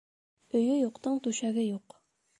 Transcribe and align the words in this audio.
Өйө 0.59 0.79
юҡтың 0.79 1.21
түшәге 1.29 1.69
юҡ. 1.71 2.01